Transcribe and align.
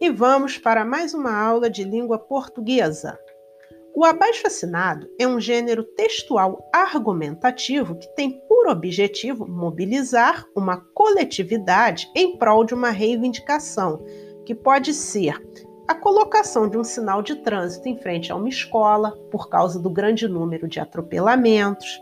E 0.00 0.10
vamos 0.10 0.58
para 0.58 0.84
mais 0.84 1.12
uma 1.14 1.34
aula 1.36 1.68
de 1.68 1.84
língua 1.84 2.18
portuguesa. 2.18 3.18
O 3.94 4.04
abaixo-assinado 4.04 5.08
é 5.18 5.26
um 5.26 5.40
gênero 5.40 5.82
textual 5.82 6.68
argumentativo 6.72 7.96
que 7.96 8.06
tem 8.14 8.40
por 8.48 8.68
objetivo 8.68 9.46
mobilizar 9.48 10.46
uma 10.54 10.76
coletividade 10.94 12.08
em 12.14 12.38
prol 12.38 12.64
de 12.64 12.74
uma 12.74 12.90
reivindicação, 12.90 14.04
que 14.46 14.54
pode 14.54 14.94
ser 14.94 15.34
a 15.88 15.94
colocação 15.94 16.68
de 16.68 16.78
um 16.78 16.84
sinal 16.84 17.22
de 17.22 17.36
trânsito 17.36 17.88
em 17.88 17.96
frente 17.96 18.30
a 18.30 18.36
uma 18.36 18.48
escola, 18.48 19.12
por 19.30 19.48
causa 19.48 19.80
do 19.80 19.90
grande 19.90 20.28
número 20.28 20.68
de 20.68 20.78
atropelamentos, 20.78 21.98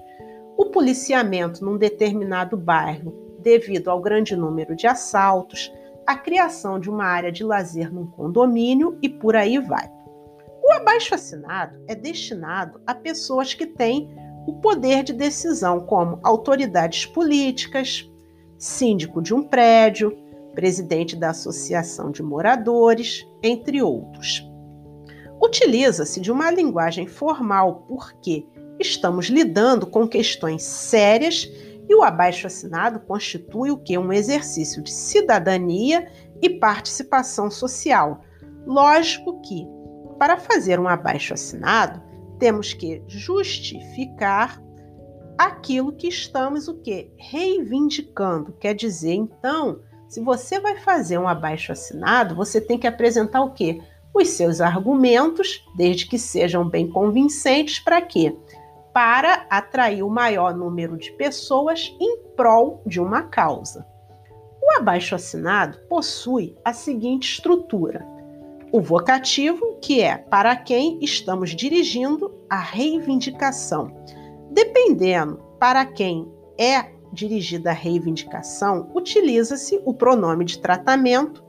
o 0.56 0.66
policiamento 0.66 1.64
num 1.64 1.78
determinado 1.78 2.56
bairro 2.56 3.14
devido 3.38 3.88
ao 3.88 4.00
grande 4.00 4.34
número 4.34 4.74
de 4.74 4.88
assaltos, 4.88 5.72
a 6.06 6.16
criação 6.16 6.78
de 6.78 6.88
uma 6.88 7.04
área 7.04 7.32
de 7.32 7.42
lazer 7.42 7.92
num 7.92 8.06
condomínio 8.06 8.98
e 9.02 9.08
por 9.08 9.34
aí 9.34 9.58
vai. 9.58 9.90
O 10.62 10.72
abaixo-assinado 10.72 11.78
é 11.88 11.94
destinado 11.94 12.80
a 12.86 12.94
pessoas 12.94 13.54
que 13.54 13.66
têm 13.66 14.14
o 14.46 14.54
poder 14.54 15.02
de 15.02 15.12
decisão, 15.12 15.80
como 15.80 16.20
autoridades 16.22 17.04
políticas, 17.06 18.08
síndico 18.58 19.20
de 19.20 19.34
um 19.34 19.42
prédio, 19.42 20.16
presidente 20.54 21.16
da 21.16 21.30
associação 21.30 22.10
de 22.10 22.22
moradores, 22.22 23.26
entre 23.42 23.82
outros. 23.82 24.42
Utiliza-se 25.42 26.20
de 26.20 26.32
uma 26.32 26.50
linguagem 26.50 27.06
formal 27.06 27.84
porque 27.88 28.46
estamos 28.80 29.26
lidando 29.26 29.86
com 29.86 30.08
questões 30.08 30.62
sérias 30.62 31.48
e 31.88 31.94
o 31.94 32.02
abaixo-assinado 32.02 33.00
constitui 33.00 33.70
o 33.70 33.78
que? 33.78 33.96
Um 33.96 34.12
exercício 34.12 34.82
de 34.82 34.92
cidadania 34.92 36.10
e 36.42 36.50
participação 36.50 37.50
social. 37.50 38.20
Lógico 38.66 39.40
que 39.42 39.66
para 40.18 40.36
fazer 40.36 40.80
um 40.80 40.88
abaixo-assinado, 40.88 42.02
temos 42.38 42.72
que 42.72 43.02
justificar 43.06 44.62
aquilo 45.38 45.92
que 45.92 46.08
estamos 46.08 46.68
o 46.68 46.74
que 46.80 47.10
reivindicando. 47.18 48.52
Quer 48.58 48.74
dizer, 48.74 49.12
então, 49.12 49.80
se 50.08 50.20
você 50.22 50.58
vai 50.58 50.76
fazer 50.78 51.18
um 51.18 51.28
abaixo-assinado, 51.28 52.34
você 52.34 52.60
tem 52.60 52.78
que 52.78 52.86
apresentar 52.86 53.42
o 53.42 53.52
quê? 53.52 53.80
Os 54.14 54.28
seus 54.28 54.60
argumentos, 54.62 55.62
desde 55.76 56.06
que 56.06 56.18
sejam 56.18 56.66
bem 56.68 56.88
convincentes, 56.88 57.78
para 57.78 58.00
quê? 58.00 58.34
Para 58.96 59.46
atrair 59.50 60.02
o 60.02 60.08
maior 60.08 60.56
número 60.56 60.96
de 60.96 61.12
pessoas 61.12 61.94
em 62.00 62.16
prol 62.34 62.80
de 62.86 62.98
uma 62.98 63.24
causa. 63.24 63.86
O 64.62 64.78
abaixo-assinado 64.78 65.76
possui 65.86 66.56
a 66.64 66.72
seguinte 66.72 67.30
estrutura: 67.30 68.06
o 68.72 68.80
vocativo, 68.80 69.76
que 69.82 70.00
é 70.00 70.16
para 70.16 70.56
quem 70.56 70.98
estamos 71.02 71.50
dirigindo 71.50 72.34
a 72.48 72.56
reivindicação. 72.56 73.94
Dependendo 74.50 75.42
para 75.60 75.84
quem 75.84 76.26
é 76.58 76.86
dirigida 77.12 77.72
a 77.72 77.74
reivindicação, 77.74 78.90
utiliza-se 78.94 79.78
o 79.84 79.92
pronome 79.92 80.42
de 80.46 80.58
tratamento 80.58 81.44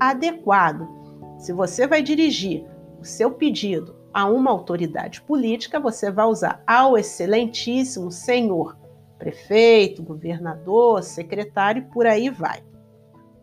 adequado. 0.00 0.88
Se 1.38 1.52
você 1.52 1.86
vai 1.86 2.02
dirigir 2.02 2.66
o 3.00 3.04
seu 3.04 3.30
pedido 3.30 3.94
a 4.18 4.26
uma 4.26 4.50
autoridade 4.50 5.22
política, 5.22 5.78
você 5.78 6.10
vai 6.10 6.26
usar 6.26 6.60
ao 6.66 6.98
excelentíssimo 6.98 8.10
senhor 8.10 8.76
prefeito, 9.16 10.02
governador, 10.02 11.04
secretário 11.04 11.82
e 11.82 11.92
por 11.92 12.04
aí 12.04 12.28
vai 12.28 12.64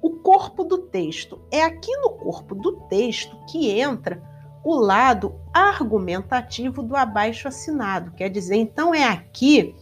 o 0.02 0.18
corpo 0.18 0.66
do 0.66 0.80
texto. 0.80 1.40
É 1.50 1.64
aqui 1.64 1.96
no 1.96 2.10
corpo 2.10 2.54
do 2.54 2.74
texto 2.90 3.38
que 3.50 3.72
entra 3.72 4.22
o 4.66 4.76
lado 4.76 5.40
argumentativo 5.54 6.84
do 6.84 6.94
abaixo 6.94 7.48
assinado. 7.48 8.12
Quer 8.12 8.30
dizer, 8.30 8.58
então 8.58 8.94
é 8.94 9.06
aqui 9.06 9.74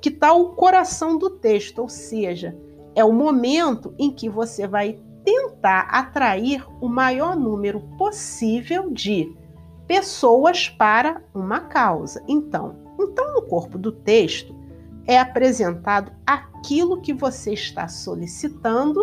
que 0.00 0.10
está 0.10 0.32
o 0.32 0.50
coração 0.50 1.18
do 1.18 1.28
texto, 1.28 1.80
ou 1.80 1.88
seja, 1.88 2.56
é 2.94 3.04
o 3.04 3.12
momento 3.12 3.92
em 3.98 4.12
que 4.12 4.28
você 4.28 4.68
vai 4.68 5.00
tentar 5.24 5.88
atrair 5.90 6.64
o 6.80 6.88
maior 6.88 7.34
número 7.34 7.80
possível 7.98 8.92
de 8.92 9.34
pessoas 9.86 10.68
para 10.68 11.22
uma 11.34 11.60
causa. 11.60 12.22
Então, 12.28 12.76
então 13.00 13.34
no 13.34 13.42
corpo 13.42 13.78
do 13.78 13.92
texto 13.92 14.54
é 15.06 15.18
apresentado 15.18 16.12
aquilo 16.26 17.00
que 17.00 17.12
você 17.12 17.52
está 17.52 17.86
solicitando 17.88 19.00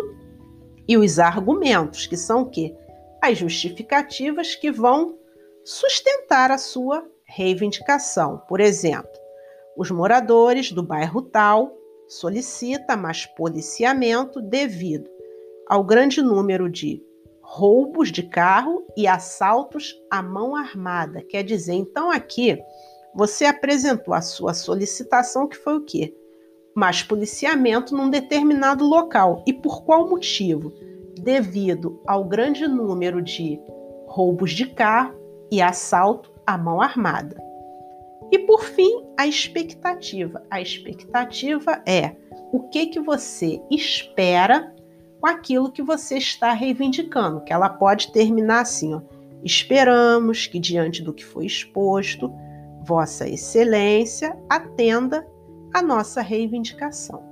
e 0.86 0.96
os 0.98 1.18
argumentos, 1.18 2.06
que 2.06 2.16
são 2.16 2.42
o 2.42 2.50
quê? 2.50 2.76
As 3.22 3.38
justificativas 3.38 4.54
que 4.54 4.70
vão 4.70 5.16
sustentar 5.64 6.50
a 6.50 6.58
sua 6.58 7.08
reivindicação. 7.24 8.42
Por 8.46 8.60
exemplo, 8.60 9.10
os 9.76 9.90
moradores 9.90 10.70
do 10.70 10.82
bairro 10.82 11.22
tal 11.22 11.74
solicitam 12.06 12.98
mais 12.98 13.24
policiamento 13.24 14.42
devido 14.42 15.08
ao 15.66 15.82
grande 15.82 16.20
número 16.20 16.68
de 16.68 17.02
roubos 17.54 18.10
de 18.10 18.22
carro 18.24 18.84
e 18.96 19.06
assaltos 19.06 19.94
à 20.10 20.20
mão 20.22 20.56
armada. 20.56 21.22
Quer 21.22 21.44
dizer, 21.44 21.74
então 21.74 22.10
aqui 22.10 22.58
você 23.14 23.44
apresentou 23.44 24.12
a 24.12 24.22
sua 24.22 24.54
solicitação 24.54 25.46
que 25.46 25.56
foi 25.56 25.76
o 25.76 25.84
quê? 25.84 26.14
mais 26.74 27.02
policiamento 27.02 27.96
num 27.96 28.10
determinado 28.10 28.84
local. 28.84 29.42
E 29.46 29.52
por 29.52 29.84
qual 29.84 30.08
motivo? 30.08 30.72
Devido 31.20 32.02
ao 32.06 32.24
grande 32.24 32.66
número 32.66 33.22
de 33.22 33.60
roubos 34.06 34.50
de 34.50 34.66
carro 34.66 35.14
e 35.50 35.62
assalto 35.62 36.32
à 36.44 36.58
mão 36.58 36.80
armada. 36.80 37.40
E 38.32 38.38
por 38.40 38.64
fim, 38.64 39.04
a 39.16 39.26
expectativa. 39.26 40.44
A 40.50 40.60
expectativa 40.60 41.80
é 41.86 42.16
o 42.52 42.68
que 42.68 42.86
que 42.86 43.00
você 43.00 43.60
espera 43.70 44.74
com 45.24 45.28
aquilo 45.28 45.72
que 45.72 45.82
você 45.82 46.18
está 46.18 46.52
reivindicando, 46.52 47.40
que 47.40 47.50
ela 47.50 47.70
pode 47.70 48.12
terminar 48.12 48.60
assim, 48.60 48.92
ó, 48.92 49.00
Esperamos 49.42 50.46
que 50.46 50.58
diante 50.58 51.02
do 51.02 51.14
que 51.14 51.24
foi 51.24 51.46
exposto, 51.46 52.30
Vossa 52.82 53.26
Excelência 53.26 54.36
atenda 54.50 55.26
a 55.72 55.80
nossa 55.80 56.20
reivindicação. 56.20 57.22